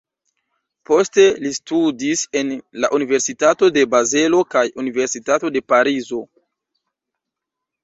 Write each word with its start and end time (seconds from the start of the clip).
Poste 0.89 1.25
li 1.43 1.51
studis 1.57 2.23
en 2.41 2.49
la 2.85 2.89
Universitato 2.99 3.71
de 3.77 3.85
Bazelo 3.93 4.41
kaj 4.57 4.65
Universitato 4.87 5.55
de 5.59 5.65
Parizo. 5.75 6.25